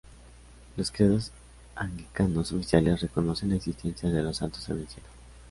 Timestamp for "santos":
4.37-4.67